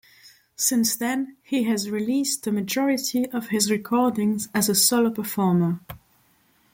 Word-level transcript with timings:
Since 0.55 0.95
then 0.95 1.37
he 1.43 1.65
has 1.65 1.91
released 1.91 2.41
the 2.43 2.51
majority 2.51 3.29
of 3.29 3.49
his 3.49 3.69
recordings 3.69 4.49
as 4.51 4.67
a 4.67 4.73
solo 4.73 5.11
performer. 5.11 5.79